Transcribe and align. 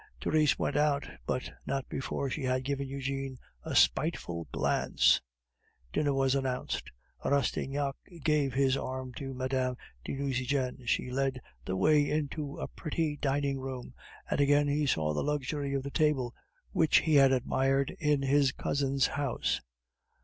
Therese 0.19 0.57
went, 0.57 0.77
but 1.27 1.51
not 1.67 1.87
before 1.87 2.27
she 2.27 2.41
had 2.43 2.63
given 2.63 2.87
Eugene 2.87 3.37
a 3.61 3.75
spiteful 3.75 4.47
glance. 4.51 5.21
Dinner 5.93 6.11
was 6.15 6.33
announced. 6.33 6.89
Rastignac 7.23 7.93
gave 8.23 8.55
his 8.55 8.75
arm 8.75 9.13
to 9.17 9.35
Mme. 9.35 9.77
de 10.03 10.13
Nucingen, 10.17 10.87
she 10.87 11.11
led 11.11 11.39
the 11.65 11.75
way 11.77 12.09
into 12.09 12.57
a 12.57 12.67
pretty 12.67 13.15
dining 13.15 13.59
room, 13.59 13.93
and 14.27 14.41
again 14.41 14.67
he 14.67 14.87
saw 14.87 15.13
the 15.13 15.21
luxury 15.21 15.75
of 15.75 15.83
the 15.83 15.91
table 15.91 16.33
which 16.71 17.01
he 17.01 17.13
had 17.13 17.31
admired 17.31 17.95
in 17.99 18.23
his 18.23 18.51
cousin's 18.51 19.05
house. 19.05 19.61